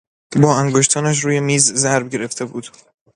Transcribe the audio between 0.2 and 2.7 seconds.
با انگشتانش روی میز ضرب گرفته بود.